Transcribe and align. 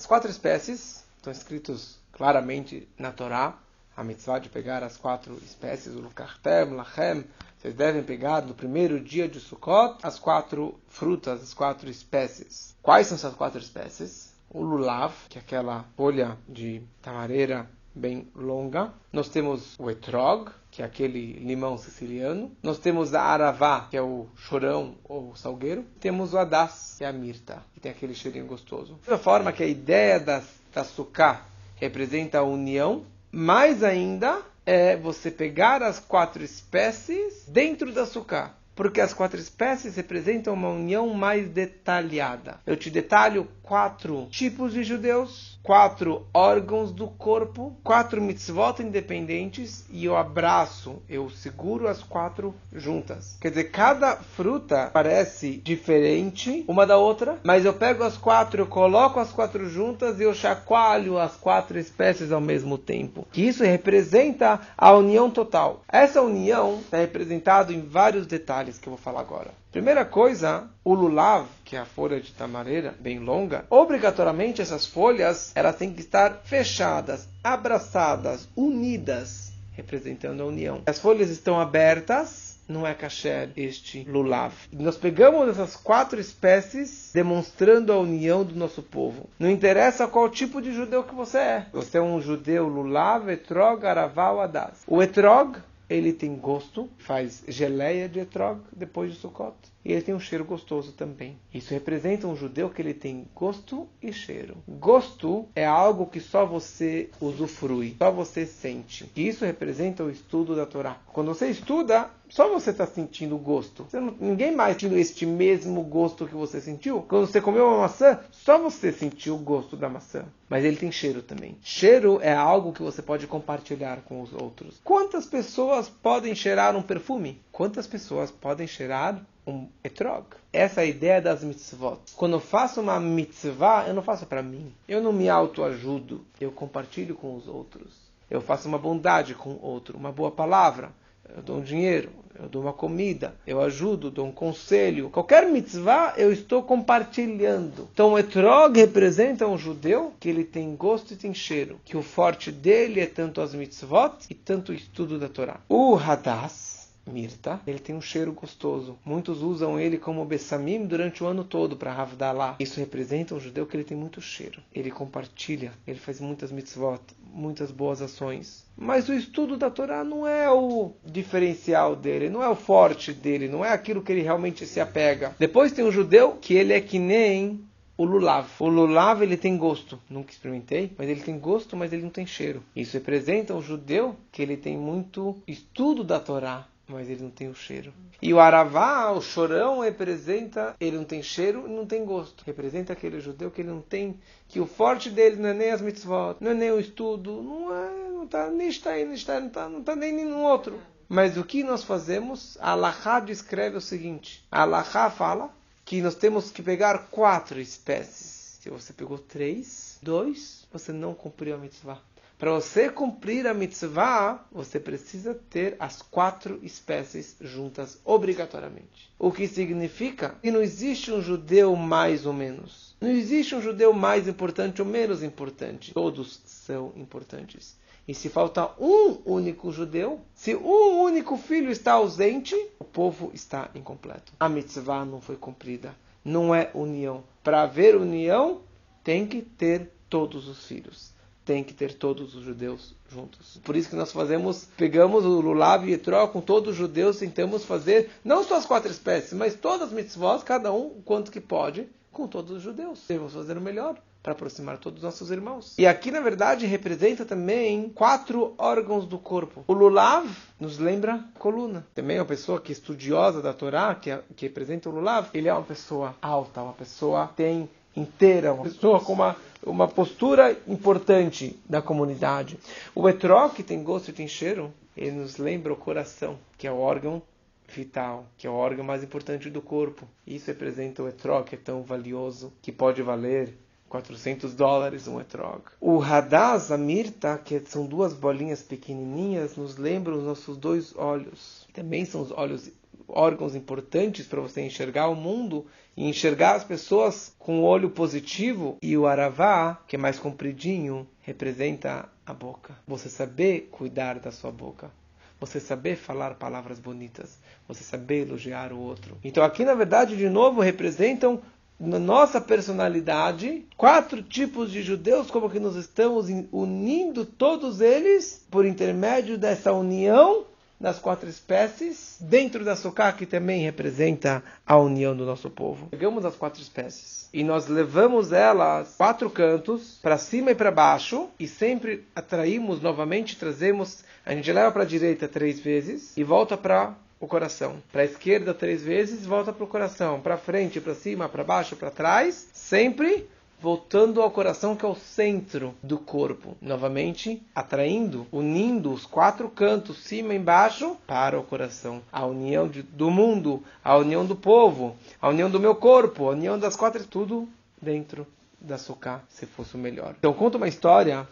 As 0.00 0.06
quatro 0.06 0.30
espécies 0.30 1.04
estão 1.18 1.30
escritos 1.30 1.98
claramente 2.10 2.88
na 2.98 3.12
Torá, 3.12 3.58
a 3.94 4.02
mitzvah 4.02 4.38
de 4.38 4.48
pegar 4.48 4.82
as 4.82 4.96
quatro 4.96 5.34
espécies, 5.44 5.94
o 5.94 6.00
lukartem, 6.00 6.74
lachem, 6.74 7.22
vocês 7.58 7.74
devem 7.74 8.02
pegar 8.02 8.40
no 8.40 8.54
primeiro 8.54 8.98
dia 8.98 9.28
de 9.28 9.38
Sukkot 9.38 9.98
as 10.02 10.18
quatro 10.18 10.80
frutas, 10.88 11.42
as 11.42 11.52
quatro 11.52 11.90
espécies. 11.90 12.74
Quais 12.82 13.08
são 13.08 13.16
essas 13.16 13.34
quatro 13.34 13.60
espécies? 13.60 14.32
O 14.48 14.62
lulav, 14.62 15.12
que 15.28 15.36
é 15.36 15.42
aquela 15.42 15.84
folha 15.94 16.38
de 16.48 16.82
tamareira 17.02 17.68
bem 17.94 18.28
longa. 18.34 18.92
Nós 19.12 19.28
temos 19.28 19.78
o 19.78 19.90
etrog, 19.90 20.50
que 20.70 20.82
é 20.82 20.84
aquele 20.84 21.34
limão 21.34 21.76
siciliano. 21.76 22.50
Nós 22.62 22.78
temos 22.78 23.14
a 23.14 23.22
aravá, 23.22 23.88
que 23.90 23.96
é 23.96 24.02
o 24.02 24.26
chorão 24.36 24.94
ou 25.04 25.34
salgueiro. 25.34 25.84
Temos 25.98 26.32
o 26.32 26.38
adas, 26.38 26.96
que 26.98 27.04
é 27.04 27.08
a 27.08 27.12
mirta, 27.12 27.62
que 27.74 27.80
tem 27.80 27.90
aquele 27.90 28.14
cheirinho 28.14 28.46
gostoso. 28.46 28.98
Da 29.06 29.18
forma 29.18 29.52
que 29.52 29.62
a 29.62 29.66
ideia 29.66 30.20
da, 30.20 30.42
da 30.72 30.84
suká 30.84 31.46
representa 31.76 32.38
a 32.38 32.42
união, 32.42 33.04
mais 33.32 33.82
ainda 33.82 34.42
é 34.64 34.96
você 34.96 35.30
pegar 35.30 35.82
as 35.82 35.98
quatro 35.98 36.44
espécies 36.44 37.44
dentro 37.48 37.92
da 37.92 38.06
suká 38.06 38.54
porque 38.74 39.00
as 39.00 39.12
quatro 39.12 39.38
espécies 39.38 39.96
representam 39.96 40.54
uma 40.54 40.68
união 40.68 41.08
mais 41.12 41.48
detalhada. 41.48 42.60
Eu 42.66 42.76
te 42.76 42.90
detalho 42.90 43.46
quatro 43.62 44.26
tipos 44.32 44.72
de 44.72 44.82
judeus, 44.82 45.56
quatro 45.62 46.26
órgãos 46.34 46.90
do 46.90 47.06
corpo, 47.06 47.76
quatro 47.84 48.20
mitzvot 48.20 48.82
independentes 48.82 49.84
e 49.90 50.04
eu 50.04 50.16
abraço, 50.16 51.00
eu 51.08 51.30
seguro 51.30 51.86
as 51.86 52.02
quatro 52.02 52.52
juntas. 52.74 53.36
Quer 53.40 53.50
dizer, 53.50 53.64
cada 53.64 54.16
fruta 54.16 54.90
parece 54.92 55.58
diferente 55.58 56.64
uma 56.66 56.84
da 56.84 56.96
outra, 56.96 57.38
mas 57.44 57.64
eu 57.64 57.72
pego 57.72 58.02
as 58.02 58.16
quatro, 58.16 58.62
eu 58.62 58.66
coloco 58.66 59.20
as 59.20 59.30
quatro 59.30 59.68
juntas 59.68 60.18
e 60.18 60.24
eu 60.24 60.34
chacoalho 60.34 61.18
as 61.18 61.36
quatro 61.36 61.78
espécies 61.78 62.32
ao 62.32 62.40
mesmo 62.40 62.76
tempo. 62.76 63.26
Que 63.30 63.42
isso 63.42 63.62
representa 63.62 64.60
a 64.76 64.92
união 64.92 65.30
total. 65.30 65.84
Essa 65.88 66.20
união 66.22 66.80
está 66.80 66.96
representada 66.96 67.72
em 67.72 67.82
vários 67.82 68.26
detalhes 68.26 68.59
que 68.78 68.88
eu 68.88 68.92
vou 68.92 68.98
falar 68.98 69.20
agora. 69.20 69.50
Primeira 69.72 70.04
coisa, 70.04 70.68
o 70.84 70.94
lulav, 70.94 71.46
que 71.64 71.76
é 71.76 71.78
a 71.78 71.84
folha 71.84 72.20
de 72.20 72.32
tamareira 72.32 72.94
bem 72.98 73.18
longa, 73.18 73.64
obrigatoriamente 73.70 74.60
essas 74.60 74.86
folhas 74.86 75.52
elas 75.54 75.76
têm 75.76 75.92
que 75.92 76.00
estar 76.00 76.40
fechadas, 76.44 77.28
abraçadas, 77.42 78.48
unidas, 78.56 79.52
representando 79.72 80.42
a 80.42 80.46
união. 80.46 80.82
As 80.86 80.98
folhas 80.98 81.30
estão 81.30 81.60
abertas, 81.60 82.58
não 82.68 82.86
é 82.86 82.94
kasher 82.94 83.50
este 83.56 84.04
lulav. 84.04 84.54
Nós 84.72 84.96
pegamos 84.96 85.48
essas 85.48 85.74
quatro 85.74 86.20
espécies 86.20 87.10
demonstrando 87.12 87.92
a 87.92 87.98
união 87.98 88.44
do 88.44 88.54
nosso 88.54 88.82
povo. 88.82 89.28
Não 89.38 89.50
interessa 89.50 90.06
qual 90.06 90.28
tipo 90.28 90.62
de 90.62 90.72
judeu 90.72 91.02
que 91.02 91.14
você 91.14 91.38
é. 91.38 91.66
Você 91.72 91.98
é 91.98 92.02
um 92.02 92.20
judeu 92.20 92.68
lulav, 92.68 93.28
etrog, 93.28 93.84
aravá 93.84 94.30
ou 94.30 94.40
adas. 94.40 94.82
O 94.86 95.02
etrog 95.02 95.58
ele 95.90 96.12
tem 96.12 96.36
gosto, 96.36 96.88
faz 96.96 97.42
geleia 97.48 98.08
de 98.08 98.20
etrog 98.20 98.60
depois 98.72 99.12
de 99.12 99.18
Sukkot. 99.18 99.56
E 99.84 99.92
ele 99.92 100.02
tem 100.02 100.14
um 100.14 100.20
cheiro 100.20 100.44
gostoso 100.44 100.92
também. 100.92 101.38
Isso 101.52 101.72
representa 101.72 102.26
um 102.26 102.36
judeu 102.36 102.68
que 102.68 102.82
ele 102.82 102.92
tem 102.92 103.26
gosto 103.34 103.88
e 104.02 104.12
cheiro. 104.12 104.56
Gosto 104.68 105.48
é 105.54 105.64
algo 105.64 106.06
que 106.06 106.20
só 106.20 106.44
você 106.44 107.08
usufrui, 107.20 107.96
só 107.98 108.10
você 108.10 108.44
sente. 108.44 109.10
E 109.16 109.26
isso 109.26 109.44
representa 109.44 110.04
o 110.04 110.10
estudo 110.10 110.54
da 110.54 110.66
Torá. 110.66 110.98
Quando 111.12 111.28
você 111.28 111.48
estuda, 111.48 112.10
só 112.28 112.48
você 112.48 112.70
está 112.70 112.86
sentindo 112.86 113.36
gosto. 113.38 113.86
Não, 113.92 114.14
ninguém 114.20 114.54
mais 114.54 114.74
sentindo 114.74 114.98
este 114.98 115.26
mesmo 115.26 115.82
gosto 115.82 116.26
que 116.26 116.34
você 116.34 116.60
sentiu. 116.60 117.02
Quando 117.02 117.26
você 117.26 117.40
comeu 117.40 117.66
uma 117.66 117.78
maçã, 117.78 118.20
só 118.30 118.58
você 118.58 118.92
sentiu 118.92 119.34
o 119.34 119.38
gosto 119.38 119.76
da 119.76 119.88
maçã. 119.88 120.24
Mas 120.48 120.64
ele 120.64 120.76
tem 120.76 120.92
cheiro 120.92 121.22
também. 121.22 121.56
Cheiro 121.62 122.20
é 122.22 122.32
algo 122.32 122.72
que 122.72 122.82
você 122.82 123.00
pode 123.00 123.26
compartilhar 123.26 124.02
com 124.02 124.20
os 124.20 124.32
outros. 124.32 124.80
Quantas 124.84 125.26
pessoas 125.26 125.88
podem 125.88 126.34
cheirar 126.34 126.76
um 126.76 126.82
perfume? 126.82 127.40
Quantas 127.50 127.86
pessoas 127.86 128.30
podem 128.30 128.66
cheirar 128.66 129.20
um 129.50 129.68
etrog. 129.84 130.24
Essa 130.52 130.80
é 130.80 130.84
a 130.84 130.86
ideia 130.86 131.20
das 131.20 131.44
mitzvot. 131.44 132.00
Quando 132.16 132.32
eu 132.32 132.40
faço 132.40 132.80
uma 132.80 132.98
mitzvah, 132.98 133.84
eu 133.86 133.94
não 133.94 134.02
faço 134.02 134.26
para 134.26 134.42
mim. 134.42 134.72
Eu 134.88 135.02
não 135.02 135.12
me 135.12 135.28
autoajudo. 135.28 136.24
Eu 136.40 136.50
compartilho 136.50 137.14
com 137.14 137.36
os 137.36 137.46
outros. 137.46 138.10
Eu 138.30 138.40
faço 138.40 138.68
uma 138.68 138.78
bondade 138.78 139.34
com 139.34 139.50
o 139.50 139.62
outro, 139.62 139.98
uma 139.98 140.12
boa 140.12 140.30
palavra. 140.30 140.90
Eu 141.36 141.42
dou 141.42 141.58
um 141.58 141.62
dinheiro, 141.62 142.10
eu 142.38 142.48
dou 142.48 142.62
uma 142.62 142.72
comida, 142.72 143.36
eu 143.46 143.60
ajudo, 143.60 144.10
dou 144.10 144.26
um 144.26 144.32
conselho. 144.32 145.10
Qualquer 145.10 145.46
mitzvah 145.46 146.14
eu 146.16 146.32
estou 146.32 146.62
compartilhando. 146.62 147.88
Então 147.92 148.12
o 148.12 148.18
etrog 148.18 148.76
representa 148.78 149.46
um 149.46 149.58
judeu 149.58 150.12
que 150.18 150.28
ele 150.28 150.44
tem 150.44 150.74
gosto 150.74 151.12
e 151.12 151.16
tem 151.16 151.34
cheiro. 151.34 151.80
Que 151.84 151.96
o 151.96 152.02
forte 152.02 152.50
dele 152.50 153.00
é 153.00 153.06
tanto 153.06 153.40
as 153.40 153.54
mitzvot 153.54 154.14
e 154.28 154.34
tanto 154.34 154.72
o 154.72 154.74
estudo 154.74 155.18
da 155.18 155.28
Torá. 155.28 155.60
O 155.68 155.96
hadas 155.96 156.69
mirta, 157.06 157.60
ele 157.66 157.78
tem 157.78 157.94
um 157.94 158.00
cheiro 158.00 158.32
gostoso. 158.32 158.98
Muitos 159.04 159.42
usam 159.42 159.78
ele 159.78 159.98
como 159.98 160.24
bessamim 160.24 160.86
durante 160.86 161.22
o 161.22 161.26
ano 161.26 161.44
todo 161.44 161.76
para 161.76 161.92
Havdalah. 161.92 162.56
Isso 162.60 162.78
representa 162.80 163.34
um 163.34 163.40
judeu 163.40 163.66
que 163.66 163.76
ele 163.76 163.84
tem 163.84 163.96
muito 163.96 164.20
cheiro. 164.20 164.60
Ele 164.72 164.90
compartilha, 164.90 165.72
ele 165.86 165.98
faz 165.98 166.20
muitas 166.20 166.52
mitzvot, 166.52 167.00
muitas 167.32 167.70
boas 167.70 168.00
ações. 168.02 168.64
Mas 168.76 169.08
o 169.08 169.14
estudo 169.14 169.56
da 169.56 169.70
Torá 169.70 170.02
não 170.02 170.26
é 170.26 170.50
o 170.50 170.92
diferencial 171.04 171.94
dele, 171.94 172.30
não 172.30 172.42
é 172.42 172.48
o 172.48 172.56
forte 172.56 173.12
dele, 173.12 173.48
não 173.48 173.64
é 173.64 173.72
aquilo 173.72 174.02
que 174.02 174.12
ele 174.12 174.22
realmente 174.22 174.66
se 174.66 174.80
apega. 174.80 175.34
Depois 175.38 175.72
tem 175.72 175.84
um 175.84 175.92
judeu 175.92 176.38
que 176.40 176.54
ele 176.54 176.72
é 176.72 176.80
que 176.80 176.98
nem 176.98 177.60
o 178.00 178.04
lulav. 178.04 178.48
O 178.58 178.66
lulav 178.66 179.22
ele 179.22 179.36
tem 179.36 179.58
gosto. 179.58 180.00
Nunca 180.08 180.32
experimentei, 180.32 180.90
mas 180.96 181.06
ele 181.06 181.20
tem 181.20 181.38
gosto, 181.38 181.76
mas 181.76 181.92
ele 181.92 182.02
não 182.02 182.08
tem 182.08 182.24
cheiro. 182.24 182.62
Isso 182.74 182.96
representa 182.96 183.54
um 183.54 183.60
judeu 183.60 184.16
que 184.32 184.40
ele 184.40 184.56
tem 184.56 184.74
muito 184.74 185.36
estudo 185.46 186.02
da 186.02 186.18
Torá, 186.18 186.66
mas 186.90 187.08
ele 187.08 187.22
não 187.22 187.30
tem 187.30 187.48
o 187.48 187.54
cheiro. 187.54 187.92
E 188.20 188.34
o 188.34 188.40
aravá, 188.40 189.10
o 189.10 189.22
chorão, 189.22 189.80
representa, 189.80 190.74
ele 190.78 190.96
não 190.96 191.04
tem 191.04 191.22
cheiro 191.22 191.64
e 191.66 191.70
não 191.70 191.86
tem 191.86 192.04
gosto. 192.04 192.44
Representa 192.44 192.92
aquele 192.92 193.20
judeu 193.20 193.50
que 193.50 193.62
ele 193.62 193.70
não 193.70 193.80
tem, 193.80 194.18
que 194.48 194.60
o 194.60 194.66
forte 194.66 195.08
dele 195.08 195.36
não 195.36 195.48
é 195.48 195.54
nem 195.54 195.70
as 195.70 195.80
mitzvot, 195.80 196.36
não 196.40 196.50
é 196.50 196.54
nem 196.54 196.70
o 196.70 196.80
estudo, 196.80 197.42
não 197.42 197.74
é, 197.74 198.10
não 198.10 198.24
está 198.24 198.50
nem 198.50 198.68
está 198.68 198.90
aí, 198.90 199.04
não 199.04 199.14
está, 199.14 199.40
não 199.40 199.46
está, 199.48 199.68
não 199.68 199.80
está 199.80 199.96
nem 199.96 200.12
nenhum 200.12 200.42
outro. 200.42 200.78
Mas 201.08 201.36
o 201.36 201.44
que 201.44 201.64
nós 201.64 201.82
fazemos? 201.82 202.56
A 202.60 202.70
Allahá 202.72 203.18
descreve 203.18 203.76
o 203.76 203.80
seguinte: 203.80 204.46
a 204.50 204.62
Allahá 204.62 205.10
fala 205.10 205.50
que 205.84 206.00
nós 206.00 206.14
temos 206.14 206.50
que 206.52 206.62
pegar 206.62 207.08
quatro 207.10 207.60
espécies. 207.60 208.58
Se 208.60 208.70
você 208.70 208.92
pegou 208.92 209.18
três, 209.18 209.98
dois, 210.02 210.68
você 210.72 210.92
não 210.92 211.14
cumpriu 211.14 211.54
a 211.54 211.58
mitzvah. 211.58 212.00
Para 212.40 212.52
você 212.52 212.88
cumprir 212.88 213.46
a 213.46 213.52
mitzvah, 213.52 214.42
você 214.50 214.80
precisa 214.80 215.34
ter 215.34 215.76
as 215.78 216.00
quatro 216.00 216.58
espécies 216.62 217.36
juntas 217.38 218.00
obrigatoriamente. 218.02 219.12
O 219.18 219.30
que 219.30 219.46
significa 219.46 220.36
que 220.40 220.50
não 220.50 220.62
existe 220.62 221.12
um 221.12 221.20
judeu 221.20 221.76
mais 221.76 222.24
ou 222.24 222.32
menos. 222.32 222.96
Não 222.98 223.10
existe 223.10 223.54
um 223.54 223.60
judeu 223.60 223.92
mais 223.92 224.26
importante 224.26 224.80
ou 224.80 224.88
menos 224.88 225.22
importante. 225.22 225.92
Todos 225.92 226.40
são 226.46 226.94
importantes. 226.96 227.76
E 228.08 228.14
se 228.14 228.30
falta 228.30 228.70
um 228.80 229.18
único 229.26 229.70
judeu, 229.70 230.18
se 230.34 230.56
um 230.56 231.02
único 231.02 231.36
filho 231.36 231.70
está 231.70 231.92
ausente, 231.92 232.56
o 232.78 232.84
povo 232.84 233.30
está 233.34 233.68
incompleto. 233.74 234.32
A 234.40 234.48
mitzvah 234.48 235.04
não 235.04 235.20
foi 235.20 235.36
cumprida. 235.36 235.94
Não 236.24 236.54
é 236.54 236.70
união. 236.72 237.22
Para 237.44 237.64
haver 237.64 237.96
união, 237.96 238.62
tem 239.04 239.26
que 239.26 239.42
ter 239.42 239.90
todos 240.08 240.48
os 240.48 240.64
filhos 240.64 241.19
tem 241.50 241.64
que 241.64 241.74
ter 241.74 241.94
todos 241.94 242.36
os 242.36 242.44
judeus 242.44 242.94
juntos. 243.08 243.58
Por 243.64 243.74
isso 243.74 243.90
que 243.90 243.96
nós 243.96 244.12
fazemos, 244.12 244.68
pegamos 244.76 245.24
o 245.24 245.40
lulav 245.40 245.84
e 245.84 245.94
etró 245.94 246.28
com 246.28 246.40
todos 246.40 246.70
os 246.70 246.76
judeus, 246.76 247.18
tentamos 247.18 247.64
fazer 247.64 248.08
não 248.24 248.44
só 248.44 248.54
as 248.54 248.64
quatro 248.64 248.88
espécies, 248.88 249.32
mas 249.32 249.56
todas 249.56 249.88
as 249.88 249.92
mitzvot, 249.92 250.44
cada 250.44 250.72
um 250.72 251.02
quanto 251.04 251.32
que 251.32 251.40
pode, 251.40 251.88
com 252.12 252.28
todos 252.28 252.52
os 252.52 252.62
judeus. 252.62 253.04
Devemos 253.08 253.32
fazer 253.32 253.58
o 253.58 253.60
melhor 253.60 253.96
para 254.22 254.30
aproximar 254.30 254.78
todos 254.78 254.98
os 254.98 255.02
nossos 255.02 255.28
irmãos. 255.32 255.74
E 255.76 255.88
aqui, 255.88 256.12
na 256.12 256.20
verdade, 256.20 256.66
representa 256.66 257.24
também 257.24 257.88
quatro 257.88 258.54
órgãos 258.56 259.04
do 259.04 259.18
corpo. 259.18 259.64
O 259.66 259.72
lulav 259.72 260.30
nos 260.60 260.78
lembra 260.78 261.24
coluna. 261.36 261.84
Também 261.96 262.18
é 262.18 262.20
uma 262.20 262.26
pessoa 262.26 262.60
que 262.60 262.70
é 262.70 262.74
estudiosa 262.74 263.42
da 263.42 263.52
Torá, 263.52 263.92
que, 263.96 264.12
é, 264.12 264.22
que 264.36 264.46
representa 264.46 264.88
o 264.88 264.92
lulav, 264.92 265.30
ele 265.34 265.48
é 265.48 265.52
uma 265.52 265.64
pessoa 265.64 266.14
alta, 266.22 266.62
uma 266.62 266.74
pessoa 266.74 267.28
tem 267.34 267.68
inteira, 267.96 268.52
uma 268.52 268.62
pessoa 268.62 269.00
com 269.00 269.12
uma, 269.12 269.36
uma 269.64 269.86
postura 269.88 270.56
importante 270.66 271.58
da 271.68 271.82
comunidade. 271.82 272.58
O 272.94 273.08
etró, 273.08 273.48
que 273.48 273.62
tem 273.62 273.82
gosto 273.82 274.08
e 274.08 274.12
tem 274.12 274.26
cheiro, 274.26 274.72
ele 274.96 275.12
nos 275.12 275.36
lembra 275.36 275.72
o 275.72 275.76
coração, 275.76 276.38
que 276.56 276.66
é 276.66 276.72
o 276.72 276.78
órgão 276.78 277.22
vital, 277.68 278.26
que 278.36 278.46
é 278.46 278.50
o 278.50 278.54
órgão 278.54 278.84
mais 278.84 279.02
importante 279.02 279.48
do 279.48 279.60
corpo. 279.60 280.06
Isso 280.26 280.46
representa 280.46 281.02
o 281.02 281.08
etró, 281.08 281.42
que 281.42 281.54
é 281.54 281.58
tão 281.58 281.82
valioso, 281.82 282.52
que 282.60 282.72
pode 282.72 283.02
valer 283.02 283.54
400 283.88 284.54
dólares 284.54 285.08
um 285.08 285.20
etrog. 285.20 285.62
O 285.80 285.98
radaz, 285.98 286.70
a 286.70 286.78
mirta, 286.78 287.38
que 287.38 287.60
são 287.60 287.86
duas 287.86 288.12
bolinhas 288.12 288.62
pequenininhas, 288.62 289.56
nos 289.56 289.76
lembram 289.76 290.16
os 290.16 290.24
nossos 290.24 290.56
dois 290.56 290.94
olhos. 290.96 291.66
Também 291.72 292.04
são 292.04 292.22
os 292.22 292.30
olhos 292.30 292.70
órgãos 293.08 293.54
importantes 293.54 294.26
para 294.26 294.40
você 294.40 294.60
enxergar 294.62 295.08
o 295.08 295.16
mundo 295.16 295.66
e 296.00 296.08
enxergar 296.08 296.54
as 296.54 296.64
pessoas 296.64 297.34
com 297.38 297.60
o 297.60 297.62
olho 297.62 297.90
positivo. 297.90 298.78
E 298.80 298.96
o 298.96 299.06
aravá, 299.06 299.78
que 299.86 299.96
é 299.96 299.98
mais 299.98 300.18
compridinho, 300.18 301.06
representa 301.20 302.08
a 302.24 302.32
boca. 302.32 302.74
Você 302.88 303.10
saber 303.10 303.68
cuidar 303.70 304.18
da 304.18 304.32
sua 304.32 304.50
boca. 304.50 304.90
Você 305.38 305.60
saber 305.60 305.96
falar 305.96 306.36
palavras 306.36 306.78
bonitas, 306.78 307.36
você 307.68 307.84
saber 307.84 308.22
elogiar 308.22 308.72
o 308.72 308.78
outro. 308.78 309.18
Então 309.22 309.44
aqui 309.44 309.62
na 309.62 309.74
verdade 309.74 310.16
de 310.16 310.30
novo 310.30 310.62
representam 310.62 311.42
na 311.78 311.98
nossa 311.98 312.40
personalidade, 312.40 313.66
quatro 313.76 314.22
tipos 314.22 314.70
de 314.70 314.82
judeus, 314.82 315.30
como 315.30 315.50
que 315.50 315.60
nós 315.60 315.76
estamos 315.76 316.28
unindo 316.50 317.26
todos 317.26 317.80
eles 317.82 318.44
por 318.50 318.64
intermédio 318.64 319.36
dessa 319.36 319.72
união 319.72 320.46
das 320.80 320.98
quatro 320.98 321.28
espécies, 321.28 322.16
dentro 322.20 322.64
da 322.64 322.74
Sukkah, 322.74 323.12
que 323.12 323.26
também 323.26 323.62
representa 323.62 324.42
a 324.66 324.78
união 324.78 325.14
do 325.14 325.26
nosso 325.26 325.50
povo. 325.50 325.88
Pegamos 325.88 326.24
as 326.24 326.34
quatro 326.34 326.62
espécies 326.62 327.28
e 327.32 327.44
nós 327.44 327.68
levamos 327.68 328.32
elas 328.32 328.94
quatro 328.96 329.30
cantos, 329.30 329.98
para 330.02 330.18
cima 330.18 330.50
e 330.50 330.54
para 330.54 330.70
baixo, 330.70 331.28
e 331.38 331.46
sempre 331.46 332.04
atraímos 332.14 332.80
novamente, 332.80 333.36
trazemos, 333.36 334.02
a 334.24 334.34
gente 334.34 334.50
leva 334.52 334.72
para 334.72 334.82
a 334.82 334.86
direita 334.86 335.28
três 335.28 335.60
vezes 335.60 336.16
e 336.16 336.24
volta 336.24 336.56
para 336.56 336.94
o 337.20 337.26
coração. 337.26 337.76
Para 337.92 338.02
a 338.02 338.06
esquerda 338.06 338.54
três 338.54 338.82
vezes, 338.82 339.26
volta 339.26 339.52
para 339.52 339.64
o 339.64 339.68
coração. 339.68 340.20
Para 340.20 340.38
frente, 340.38 340.80
para 340.80 340.94
cima, 340.94 341.28
para 341.28 341.44
baixo, 341.44 341.76
para 341.76 341.90
trás, 341.90 342.48
sempre 342.52 343.28
voltando 343.60 344.22
ao 344.22 344.30
coração 344.30 344.74
que 344.74 344.84
é 344.84 344.88
o 344.88 344.94
centro 344.94 345.74
do 345.82 345.98
corpo. 345.98 346.56
Novamente, 346.60 347.42
atraindo, 347.54 348.26
unindo 348.32 348.92
os 348.92 349.04
quatro 349.04 349.48
cantos, 349.48 349.98
cima 349.98 350.32
e 350.32 350.38
embaixo, 350.38 350.96
para 351.06 351.38
o 351.38 351.44
coração. 351.44 352.02
A 352.10 352.24
união 352.24 352.68
de, 352.68 352.82
do 352.82 353.10
mundo, 353.10 353.62
a 353.84 353.96
união 353.96 354.24
do 354.24 354.34
povo, 354.34 354.96
a 355.20 355.28
união 355.28 355.50
do 355.50 355.60
meu 355.60 355.74
corpo, 355.74 356.28
a 356.28 356.30
união 356.30 356.58
das 356.58 356.74
quatro, 356.74 357.04
tudo 357.06 357.48
dentro 357.80 358.26
da 358.60 358.78
Sukkah 358.78 359.22
se 359.28 359.46
fosse 359.46 359.74
o 359.74 359.78
melhor. 359.78 360.14
Então 360.18 360.32
conta 360.32 360.56
uma 360.56 360.68
história 360.68 361.26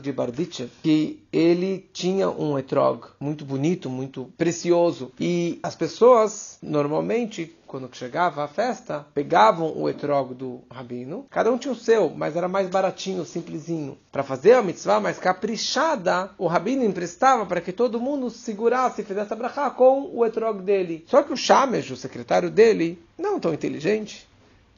de 0.00 0.12
Barditchev 0.12 0.70
que 0.82 1.22
ele 1.32 1.88
tinha 1.92 2.28
um 2.28 2.58
etrog 2.58 3.06
muito 3.18 3.44
bonito, 3.44 3.88
muito 3.88 4.30
precioso 4.36 5.12
e 5.18 5.58
as 5.62 5.74
pessoas 5.74 6.58
normalmente 6.62 7.56
quando 7.72 7.88
chegava 7.96 8.44
a 8.44 8.48
festa, 8.48 9.06
pegavam 9.14 9.72
o 9.74 9.88
etrog 9.88 10.34
do 10.34 10.60
rabino, 10.70 11.26
cada 11.30 11.50
um 11.50 11.56
tinha 11.56 11.72
o 11.72 11.74
seu, 11.74 12.10
mas 12.10 12.36
era 12.36 12.46
mais 12.46 12.68
baratinho, 12.68 13.24
simplesinho. 13.24 13.96
Para 14.12 14.22
fazer 14.22 14.52
a 14.52 14.62
mitzvah 14.62 15.00
mais 15.00 15.18
caprichada, 15.18 16.28
o 16.36 16.46
rabino 16.46 16.84
emprestava 16.84 17.46
para 17.46 17.62
que 17.62 17.72
todo 17.72 17.98
mundo 17.98 18.28
segurasse 18.28 19.00
e 19.00 19.04
fizesse 19.06 19.32
a 19.32 19.36
brachá 19.36 19.70
com 19.70 20.10
o 20.12 20.22
etrog 20.26 20.60
dele. 20.60 21.06
Só 21.08 21.22
que 21.22 21.32
o 21.32 21.36
Shamesh, 21.36 21.92
o 21.92 21.96
secretário 21.96 22.50
dele, 22.50 23.02
não 23.16 23.40
tão 23.40 23.54
inteligente, 23.54 24.28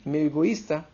meio 0.06 0.26
egoísta, 0.26 0.86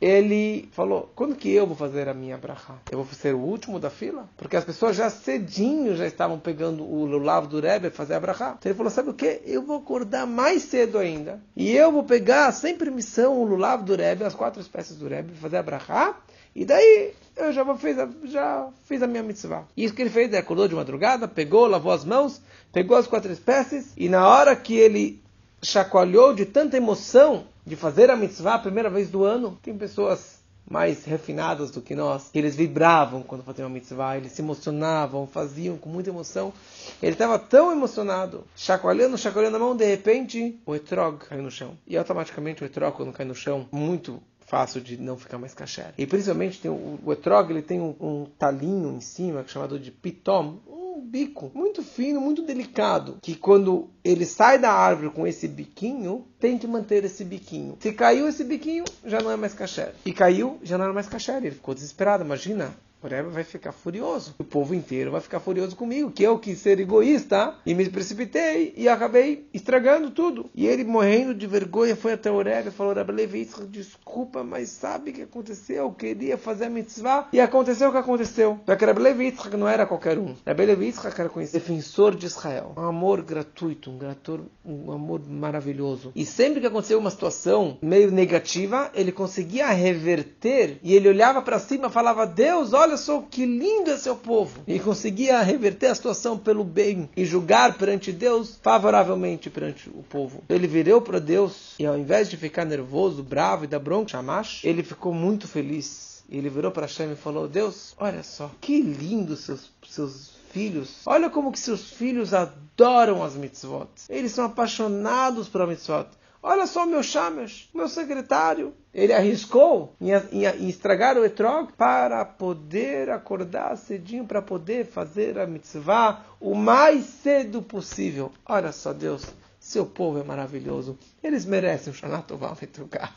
ele 0.00 0.68
falou: 0.72 1.10
quando 1.14 1.34
que 1.34 1.50
eu 1.50 1.66
vou 1.66 1.76
fazer 1.76 2.08
a 2.08 2.14
minha 2.14 2.36
brachá? 2.36 2.74
Eu 2.90 3.02
vou 3.02 3.14
ser 3.14 3.34
o 3.34 3.38
último 3.38 3.80
da 3.80 3.88
fila? 3.88 4.28
Porque 4.36 4.56
as 4.56 4.64
pessoas 4.64 4.96
já 4.96 5.08
cedinho 5.08 5.96
já 5.96 6.06
estavam 6.06 6.38
pegando 6.38 6.84
o 6.84 7.04
lulav 7.06 7.46
do 7.46 7.60
Rebbe 7.60 7.90
fazer 7.90 8.14
a 8.14 8.20
brachá. 8.20 8.56
Então 8.58 8.70
ele 8.70 8.76
falou: 8.76 8.90
sabe 8.90 9.10
o 9.10 9.14
que? 9.14 9.40
Eu 9.44 9.62
vou 9.62 9.78
acordar 9.78 10.26
mais 10.26 10.62
cedo 10.62 10.98
ainda. 10.98 11.40
E 11.56 11.74
eu 11.74 11.90
vou 11.90 12.04
pegar 12.04 12.52
sem 12.52 12.76
permissão 12.76 13.40
o 13.40 13.44
lulav 13.44 13.82
do 13.82 13.96
Rebbe, 13.96 14.24
as 14.24 14.34
quatro 14.34 14.60
espécies 14.60 14.96
do 14.96 15.08
Rebbe, 15.08 15.34
fazer 15.34 15.56
a 15.56 15.62
brachá. 15.62 16.16
E 16.54 16.64
daí 16.64 17.12
eu 17.36 17.52
já, 17.52 17.76
fiz, 17.76 17.98
a, 17.98 18.08
já 18.24 18.68
fiz 18.84 19.02
a 19.02 19.06
minha 19.06 19.22
mitzvah. 19.22 19.66
E 19.76 19.84
isso 19.84 19.94
que 19.94 20.00
ele 20.00 20.10
fez, 20.10 20.28
ele 20.28 20.38
acordou 20.38 20.66
de 20.66 20.74
madrugada, 20.74 21.28
pegou, 21.28 21.66
lavou 21.66 21.92
as 21.92 22.02
mãos, 22.02 22.40
pegou 22.72 22.96
as 22.96 23.06
quatro 23.06 23.30
espécies, 23.30 23.92
e 23.94 24.08
na 24.08 24.26
hora 24.26 24.56
que 24.56 24.74
ele 24.74 25.22
chacoalhou 25.62 26.34
de 26.34 26.46
tanta 26.46 26.76
emoção, 26.78 27.46
de 27.66 27.74
fazer 27.74 28.10
a 28.10 28.16
mitzvah 28.16 28.54
a 28.54 28.58
primeira 28.60 28.88
vez 28.88 29.10
do 29.10 29.24
ano. 29.24 29.58
Tem 29.60 29.76
pessoas 29.76 30.36
mais 30.68 31.04
refinadas 31.04 31.70
do 31.70 31.80
que 31.80 31.94
nós, 31.94 32.28
eles 32.34 32.56
vibravam 32.56 33.22
quando 33.22 33.44
faziam 33.44 33.66
a 33.66 33.70
mitzvah, 33.70 34.16
eles 34.16 34.32
se 34.32 34.42
emocionavam, 34.42 35.26
faziam 35.26 35.76
com 35.76 35.88
muita 35.88 36.10
emoção. 36.10 36.52
Ele 37.00 37.12
estava 37.12 37.38
tão 37.38 37.70
emocionado, 37.70 38.44
chacoalhando, 38.56 39.16
chacoalhando 39.16 39.56
a 39.56 39.60
mão, 39.60 39.76
de 39.76 39.84
repente 39.84 40.60
o 40.66 40.74
etrog 40.74 41.18
caiu 41.18 41.42
no 41.42 41.50
chão. 41.50 41.78
E 41.86 41.96
automaticamente 41.96 42.64
o 42.64 42.66
etrog, 42.66 42.96
quando 42.96 43.12
cai 43.12 43.24
no 43.24 43.34
chão, 43.34 43.68
muito 43.70 44.20
fácil 44.40 44.80
de 44.80 44.96
não 44.96 45.16
ficar 45.16 45.38
mais 45.38 45.54
kasher. 45.54 45.92
E 45.96 46.06
principalmente 46.06 46.60
tem 46.60 46.70
o, 46.70 46.98
o 47.04 47.12
etrog, 47.12 47.50
ele 47.50 47.62
tem 47.62 47.80
um, 47.80 47.94
um 48.00 48.26
talinho 48.38 48.92
em 48.92 49.00
cima, 49.00 49.44
chamado 49.46 49.78
de 49.78 49.90
pitom, 49.90 50.58
um 50.66 50.85
bico 51.06 51.50
muito 51.54 51.82
fino, 51.82 52.20
muito 52.20 52.42
delicado, 52.42 53.18
que 53.22 53.34
quando 53.34 53.88
ele 54.04 54.26
sai 54.26 54.58
da 54.58 54.72
árvore 54.72 55.10
com 55.10 55.26
esse 55.26 55.48
biquinho, 55.48 56.26
tem 56.38 56.58
que 56.58 56.66
manter 56.66 57.04
esse 57.04 57.24
biquinho. 57.24 57.76
Se 57.80 57.92
caiu 57.92 58.28
esse 58.28 58.44
biquinho, 58.44 58.84
já 59.04 59.20
não 59.20 59.30
é 59.30 59.36
mais 59.36 59.54
kasher. 59.54 59.94
E 60.04 60.12
caiu, 60.12 60.58
já 60.62 60.76
não 60.76 60.84
era 60.84 60.94
mais 60.94 61.08
kasher. 61.08 61.36
Ele 61.36 61.50
ficou 61.52 61.74
desesperado. 61.74 62.24
Imagina, 62.24 62.74
o 63.02 63.06
Rebbe 63.06 63.30
vai 63.30 63.44
ficar 63.44 63.72
furioso. 63.72 64.34
O 64.38 64.44
povo 64.44 64.74
inteiro 64.74 65.10
vai 65.10 65.20
ficar 65.20 65.40
furioso 65.40 65.76
comigo, 65.76 66.10
que 66.10 66.22
eu 66.22 66.38
quis 66.38 66.58
ser 66.58 66.80
egoísta 66.80 67.54
e 67.64 67.74
me 67.74 67.88
precipitei 67.88 68.74
e 68.76 68.88
acabei 68.88 69.46
estragando 69.52 70.10
tudo. 70.10 70.50
E 70.54 70.66
ele, 70.66 70.84
morrendo 70.84 71.34
de 71.34 71.46
vergonha, 71.46 71.94
foi 71.94 72.14
até 72.14 72.30
o 72.30 72.42
Rebbe 72.42 72.68
e 72.68 72.72
falou: 72.72 72.94
Rebbe 72.94 73.26
desculpa, 73.68 74.42
mas 74.42 74.70
sabe 74.70 75.10
o 75.10 75.14
que 75.14 75.22
aconteceu? 75.22 75.76
Eu 75.76 75.92
queria 75.92 76.38
fazer 76.38 76.66
a 76.66 76.70
mitzvah 76.70 77.28
e 77.32 77.40
aconteceu 77.40 77.88
o 77.88 77.92
que 77.92 77.98
aconteceu. 77.98 78.58
Só 78.64 78.74
que 78.74 78.84
Rebbe 78.84 79.34
não 79.56 79.68
era 79.68 79.86
qualquer 79.86 80.18
um. 80.18 80.34
Rebbe 80.44 80.66
Levi 80.66 80.94
era 81.18 81.28
conhecido 81.28 81.60
defensor 81.60 82.14
de 82.14 82.26
Israel. 82.26 82.72
Um 82.76 82.82
amor 82.82 83.22
gratuito, 83.22 83.90
um, 83.90 83.98
grator, 83.98 84.40
um 84.64 84.90
amor 84.90 85.20
maravilhoso. 85.26 86.12
E 86.14 86.24
sempre 86.24 86.60
que 86.60 86.66
aconteceu 86.66 86.98
uma 86.98 87.10
situação 87.10 87.78
meio 87.80 88.10
negativa, 88.10 88.90
ele 88.94 89.12
conseguia 89.12 89.68
reverter 89.68 90.78
e 90.82 90.94
ele 90.94 91.08
olhava 91.08 91.42
para 91.42 91.58
cima 91.58 91.88
e 91.88 91.90
falava: 91.90 92.26
Deus, 92.26 92.72
olha 92.72 92.85
olha 92.86 92.96
só 92.96 93.20
que 93.20 93.44
lindo 93.44 93.90
é 93.90 93.96
seu 93.96 94.16
povo. 94.16 94.60
E 94.66 94.78
conseguia 94.78 95.42
reverter 95.42 95.88
a 95.88 95.94
situação 95.94 96.38
pelo 96.38 96.62
bem 96.62 97.10
e 97.16 97.24
julgar 97.24 97.76
perante 97.76 98.12
Deus 98.12 98.58
favoravelmente 98.62 99.50
perante 99.50 99.90
o 99.90 100.04
povo. 100.04 100.42
Ele 100.48 100.66
virou 100.66 101.02
para 101.02 101.18
Deus 101.18 101.74
e 101.78 101.84
ao 101.84 101.98
invés 101.98 102.30
de 102.30 102.36
ficar 102.36 102.64
nervoso, 102.64 103.22
bravo 103.22 103.64
e 103.64 103.66
dar 103.66 103.80
bronca, 103.80 104.10
chamash, 104.10 104.64
ele 104.64 104.82
ficou 104.82 105.12
muito 105.12 105.48
feliz. 105.48 106.24
Ele 106.30 106.48
virou 106.48 106.70
para 106.70 106.86
Hashem 106.86 107.12
e 107.12 107.16
falou: 107.16 107.46
Deus, 107.46 107.94
olha 107.98 108.22
só, 108.22 108.50
que 108.60 108.80
lindo 108.80 109.36
seus, 109.36 109.70
seus 109.88 110.32
filhos. 110.50 111.02
Olha 111.06 111.28
como 111.28 111.52
que 111.52 111.60
seus 111.60 111.90
filhos 111.90 112.32
adoram 112.32 113.22
as 113.22 113.34
mitzvot. 113.34 113.88
Eles 114.08 114.32
são 114.32 114.44
apaixonados 114.44 115.48
por 115.48 115.60
a 115.60 115.66
mitzvot. 115.66 116.08
Olha 116.48 116.64
só 116.64 116.84
o 116.84 116.86
meu 116.86 117.02
Shamesh, 117.02 117.68
meu 117.74 117.88
secretário. 117.88 118.72
Ele 118.94 119.12
arriscou 119.12 119.96
em, 120.00 120.12
em, 120.12 120.46
em, 120.46 120.68
estragar 120.68 121.18
o 121.18 121.24
etrog 121.24 121.72
para 121.76 122.24
poder 122.24 123.10
acordar 123.10 123.76
cedinho, 123.76 124.24
para 124.24 124.40
poder 124.40 124.86
fazer 124.86 125.40
a 125.40 125.44
mitzvah 125.44 126.24
o 126.38 126.54
mais 126.54 127.04
cedo 127.04 127.60
possível. 127.60 128.30
Olha 128.46 128.70
só, 128.70 128.92
Deus, 128.92 129.24
seu 129.58 129.86
povo 129.86 130.20
é 130.20 130.22
maravilhoso. 130.22 130.96
Eles 131.20 131.44
merecem 131.44 131.92
um 131.92 131.96
Shanatová 131.96 132.56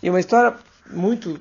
E 0.01 0.09
uma 0.09 0.19
história 0.19 0.57
muito 0.89 1.39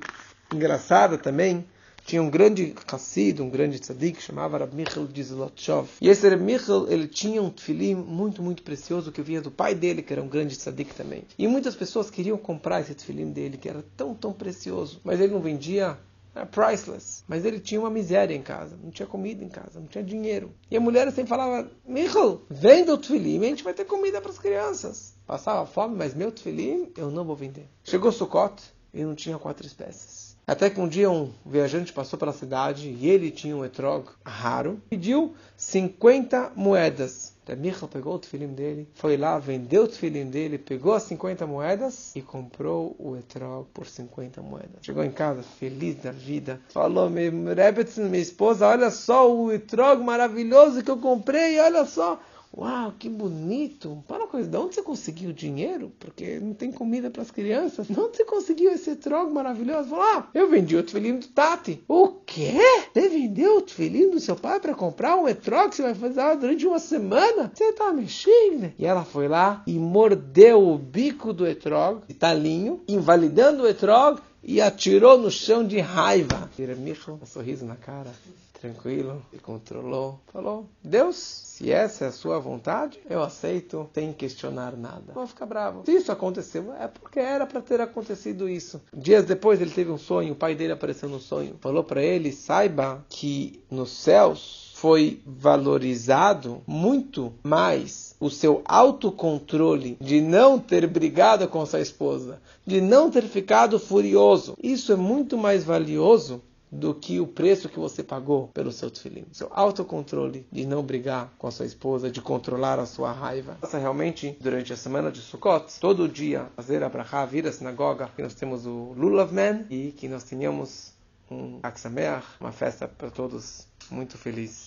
engraçada 0.53 1.17
também 1.17 1.65
tinha 2.05 2.21
um 2.21 2.29
grande 2.29 2.73
Hassid, 2.91 3.41
um 3.41 3.49
grande 3.49 3.79
tzadik, 3.79 4.21
chamava 4.21 4.57
Rab 4.57 4.75
Michal 4.75 5.05
de 5.05 5.23
Zlotchov. 5.23 5.89
E 6.01 6.09
esse 6.09 6.27
Rab 6.27 6.41
Michal, 6.41 6.89
ele 6.89 7.07
tinha 7.07 7.41
um 7.41 7.49
tefilim 7.49 7.95
muito, 7.95 8.41
muito 8.41 8.63
precioso 8.63 9.11
que 9.11 9.21
vinha 9.21 9.41
do 9.41 9.51
pai 9.51 9.75
dele, 9.75 10.01
que 10.01 10.13
era 10.13 10.21
um 10.21 10.27
grande 10.27 10.55
tzadik 10.55 10.93
também. 10.93 11.23
E 11.37 11.47
muitas 11.47 11.75
pessoas 11.75 12.09
queriam 12.09 12.37
comprar 12.37 12.81
esse 12.81 12.93
tefilim 12.93 13.31
dele, 13.31 13.57
que 13.57 13.69
era 13.69 13.83
tão, 13.95 14.13
tão 14.13 14.33
precioso. 14.33 14.99
Mas 15.03 15.19
ele 15.19 15.33
não 15.33 15.41
vendia 15.41 15.97
era 16.35 16.45
priceless. 16.45 17.23
Mas 17.27 17.45
ele 17.45 17.59
tinha 17.59 17.79
uma 17.79 17.89
miséria 17.89 18.35
em 18.35 18.41
casa, 18.41 18.77
não 18.81 18.91
tinha 18.91 19.07
comida 19.07 19.43
em 19.43 19.49
casa, 19.49 19.79
não 19.79 19.87
tinha 19.87 20.03
dinheiro. 20.03 20.51
E 20.69 20.77
a 20.77 20.79
mulher 20.79 21.11
sempre 21.11 21.29
falava: 21.29 21.69
Michal, 21.85 22.41
venda 22.49 22.93
o 22.93 22.97
tefilim, 22.97 23.39
a 23.39 23.49
gente 23.49 23.63
vai 23.63 23.73
ter 23.73 23.85
comida 23.85 24.21
para 24.21 24.31
as 24.31 24.39
crianças. 24.39 25.13
Passava 25.25 25.65
fome, 25.65 25.95
mas 25.95 26.13
meu 26.13 26.31
tefilim 26.31 26.91
eu 26.97 27.11
não 27.11 27.25
vou 27.25 27.35
vender. 27.35 27.67
Chegou 27.83 28.11
Sukkot 28.11 28.61
e 28.93 29.03
não 29.03 29.15
tinha 29.15 29.37
quatro 29.37 29.65
espécies. 29.65 30.28
Até 30.49 30.67
que 30.67 30.81
um 30.81 30.87
dia 30.87 31.11
um 31.11 31.31
viajante 31.45 31.93
passou 31.93 32.17
pela 32.17 32.33
cidade 32.33 32.89
e 32.89 33.07
ele 33.07 33.29
tinha 33.29 33.55
um 33.55 33.63
etrog 33.63 34.09
raro, 34.25 34.81
pediu 34.89 35.35
50 35.55 36.53
moedas. 36.55 37.37
Michal 37.55 37.87
pegou 37.87 38.15
o 38.15 38.19
tefilim 38.19 38.53
dele, 38.53 38.87
foi 38.95 39.15
lá, 39.15 39.37
vendeu 39.37 39.83
o 39.83 39.87
tefilim 39.87 40.25
dele, 40.25 40.57
pegou 40.57 40.93
as 40.93 41.03
50 41.03 41.45
moedas 41.45 42.15
e 42.15 42.21
comprou 42.21 42.95
o 42.97 43.15
etrog 43.15 43.67
por 43.73 43.85
50 43.85 44.41
moedas. 44.41 44.79
Chegou 44.81 45.03
em 45.03 45.11
casa 45.11 45.43
feliz 45.43 45.95
da 45.97 46.11
vida, 46.11 46.59
falou: 46.69 47.09
Rebetz, 47.09 47.97
minha 47.97 48.17
esposa, 48.17 48.67
olha 48.67 48.89
só 48.89 49.31
o 49.31 49.51
etrog 49.51 50.03
maravilhoso 50.03 50.83
que 50.83 50.89
eu 50.89 50.97
comprei, 50.97 51.59
olha 51.59 51.85
só 51.85 52.19
Uau, 52.57 52.93
que 52.97 53.07
bonito! 53.07 54.03
Fala 54.07 54.23
uma 54.23 54.27
coisa, 54.27 54.49
de 54.49 54.57
onde 54.57 54.75
você 54.75 54.81
conseguiu 54.81 55.29
o 55.29 55.33
dinheiro? 55.33 55.91
Porque 55.99 56.39
não 56.39 56.53
tem 56.53 56.71
comida 56.71 57.09
para 57.09 57.21
as 57.21 57.29
crianças. 57.29 57.87
De 57.87 57.99
onde 57.99 58.17
você 58.17 58.25
conseguiu 58.25 58.71
esse 58.71 58.89
etrog 58.89 59.31
maravilhoso? 59.31 59.89
Falou, 59.89 60.03
ah, 60.03 60.27
eu 60.33 60.49
vendi 60.49 60.75
o 60.75 60.81
tefilim 60.83 61.19
do 61.19 61.27
Tati. 61.27 61.83
O 61.87 62.07
quê? 62.25 62.57
Você 62.91 63.07
vendeu 63.07 63.57
o 63.57 63.61
tefilim 63.61 64.09
do 64.09 64.19
seu 64.19 64.35
pai 64.35 64.59
para 64.59 64.73
comprar 64.73 65.15
um 65.15 65.27
etrog 65.27 65.69
que 65.69 65.75
você 65.75 65.83
vai 65.83 65.93
fazer 65.93 66.37
durante 66.37 66.65
uma 66.65 66.79
semana? 66.79 67.51
Você 67.53 67.71
tá 67.73 67.93
mexendo? 67.93 68.73
E 68.77 68.85
ela 68.85 69.05
foi 69.05 69.27
lá 69.27 69.63
e 69.67 69.77
mordeu 69.77 70.67
o 70.67 70.77
bico 70.77 71.31
do 71.31 71.45
etrog, 71.45 72.01
talinho, 72.15 72.81
invalidando 72.87 73.63
o 73.63 73.67
etrog 73.67 74.19
e 74.43 74.59
atirou 74.59 75.17
no 75.17 75.29
chão 75.29 75.65
de 75.65 75.79
raiva. 75.79 76.49
Tiramicho, 76.55 77.19
um 77.21 77.25
sorriso 77.25 77.65
na 77.65 77.75
cara, 77.75 78.11
tranquilo, 78.59 79.21
e 79.31 79.37
controlou. 79.37 80.19
Falou: 80.31 80.67
Deus, 80.83 81.15
se 81.15 81.71
essa 81.71 82.05
é 82.05 82.07
a 82.09 82.11
sua 82.11 82.39
vontade, 82.39 82.99
eu 83.09 83.23
aceito, 83.23 83.89
sem 83.93 84.13
questionar 84.13 84.75
nada. 84.75 85.03
Não 85.07 85.15
vou 85.15 85.27
ficar 85.27 85.45
bravo. 85.45 85.83
Se 85.85 85.93
isso 85.93 86.11
aconteceu, 86.11 86.73
é 86.75 86.87
porque 86.87 87.19
era 87.19 87.45
para 87.45 87.61
ter 87.61 87.81
acontecido 87.81 88.47
isso. 88.47 88.81
Dias 88.93 89.25
depois 89.25 89.61
ele 89.61 89.71
teve 89.71 89.91
um 89.91 89.97
sonho, 89.97 90.33
o 90.33 90.35
pai 90.35 90.55
dele 90.55 90.73
apareceu 90.73 91.09
no 91.09 91.19
sonho. 91.19 91.55
Falou 91.61 91.83
para 91.83 92.03
ele: 92.03 92.31
saiba 92.31 93.03
que 93.09 93.63
nos 93.69 93.91
céus 93.91 94.71
foi 94.75 95.21
valorizado 95.25 96.61
muito 96.65 97.33
mais 97.43 98.15
o 98.17 98.29
seu 98.29 98.61
autocontrole 98.63 99.97
de 99.99 100.21
não 100.21 100.57
ter 100.57 100.87
brigado 100.87 101.47
com 101.49 101.65
sua 101.65 101.81
esposa, 101.81 102.41
de 102.65 102.79
não 102.79 103.11
ter 103.11 103.23
ficado 103.23 103.77
furioso. 103.77 104.55
Isso 104.63 104.93
é 104.93 104.95
muito 104.95 105.37
mais 105.37 105.65
valioso 105.65 106.41
do 106.71 106.93
que 106.93 107.19
o 107.19 107.27
preço 107.27 107.69
que 107.69 107.79
você 107.79 108.03
pagou 108.03 108.47
pelo 108.49 108.71
seu 108.71 108.89
tefilim. 108.89 109.25
Seu 109.31 109.49
autocontrole 109.51 110.45
de 110.51 110.65
não 110.65 110.83
brigar 110.83 111.33
com 111.37 111.47
a 111.47 111.51
sua 111.51 111.65
esposa, 111.65 112.11
de 112.11 112.21
controlar 112.21 112.79
a 112.79 112.85
sua 112.85 113.11
raiva. 113.11 113.57
Faça 113.61 113.77
realmente, 113.77 114.37
durante 114.39 114.71
a 114.71 114.77
semana 114.77 115.11
de 115.11 115.19
Sukkot, 115.19 115.79
todo 115.79 116.07
dia 116.07 116.47
fazer 116.55 116.83
a 116.83 116.89
brachá, 116.89 117.25
vir 117.25 117.47
à 117.47 117.51
sinagoga, 117.51 118.09
que 118.15 118.21
nós 118.21 118.33
temos 118.33 118.65
o 118.65 118.93
Lulav 118.95 119.33
Man 119.33 119.65
e 119.69 119.91
que 119.91 120.07
nós 120.07 120.23
tenhamos 120.23 120.93
um 121.31 121.59
Aksameach, 121.61 122.25
uma 122.39 122.51
festa 122.51 122.87
para 122.87 123.09
todos 123.09 123.67
muito 123.91 124.17
feliz. 124.17 124.57